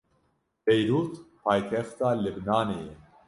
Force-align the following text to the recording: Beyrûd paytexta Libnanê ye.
Beyrûd 0.65 1.13
paytexta 1.43 2.09
Libnanê 2.23 2.79
ye. 2.85 2.95